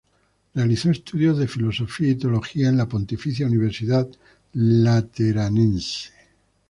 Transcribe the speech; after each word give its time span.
Realizó 0.55 0.89
estudios 0.89 1.37
de 1.37 1.47
filosofía 1.47 2.09
y 2.09 2.15
teología 2.15 2.69
en 2.69 2.77
la 2.77 2.87
Pontificia 2.87 3.45
Universidad 3.45 4.09
Lateranense. 4.53 6.09